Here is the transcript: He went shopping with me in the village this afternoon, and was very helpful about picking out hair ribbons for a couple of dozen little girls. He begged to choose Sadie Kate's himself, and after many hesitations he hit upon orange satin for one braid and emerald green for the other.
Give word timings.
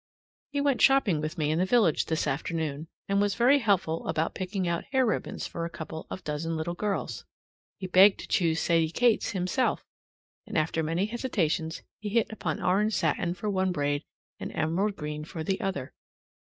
He 0.49 0.61
went 0.61 0.81
shopping 0.81 1.21
with 1.21 1.37
me 1.37 1.51
in 1.51 1.59
the 1.59 1.65
village 1.67 2.05
this 2.05 2.25
afternoon, 2.25 2.87
and 3.07 3.21
was 3.21 3.35
very 3.35 3.59
helpful 3.59 4.07
about 4.07 4.33
picking 4.33 4.67
out 4.67 4.85
hair 4.85 5.05
ribbons 5.05 5.45
for 5.45 5.63
a 5.63 5.69
couple 5.69 6.07
of 6.09 6.23
dozen 6.23 6.57
little 6.57 6.73
girls. 6.73 7.23
He 7.77 7.85
begged 7.85 8.19
to 8.21 8.27
choose 8.27 8.59
Sadie 8.59 8.89
Kate's 8.89 9.33
himself, 9.33 9.85
and 10.47 10.57
after 10.57 10.81
many 10.81 11.05
hesitations 11.05 11.83
he 11.99 12.09
hit 12.09 12.31
upon 12.31 12.59
orange 12.63 12.95
satin 12.95 13.35
for 13.35 13.47
one 13.51 13.71
braid 13.71 14.03
and 14.39 14.51
emerald 14.55 14.95
green 14.95 15.23
for 15.23 15.43
the 15.43 15.61
other. 15.61 15.93